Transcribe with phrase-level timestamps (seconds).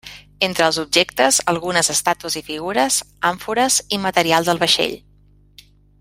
[0.45, 2.97] Entre els objectes algunes estàtues i figures,
[3.33, 4.97] àmfores i material del vaixell.